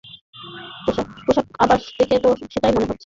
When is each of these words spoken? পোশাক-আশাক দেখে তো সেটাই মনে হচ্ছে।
পোশাক-আশাক 1.25 1.81
দেখে 1.99 2.17
তো 2.23 2.29
সেটাই 2.43 2.71
মনে 2.71 2.85
হচ্ছে। 2.85 2.99